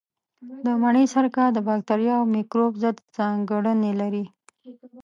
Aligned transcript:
د 0.65 0.67
مڼې 0.81 1.03
سرکه 1.13 1.43
د 1.51 1.57
باکتریا 1.67 2.13
او 2.19 2.25
مېکروب 2.35 2.73
ضد 2.83 2.97
ځانګړنې 3.17 3.91
لري. 4.01 4.25